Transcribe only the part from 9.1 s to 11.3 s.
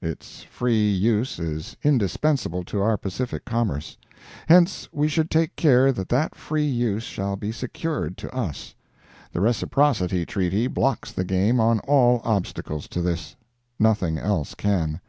The reciprocity treaty blocks the